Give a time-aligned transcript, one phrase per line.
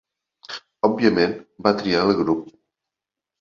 [0.89, 1.35] Òbviament,
[1.67, 2.49] va triar el grup.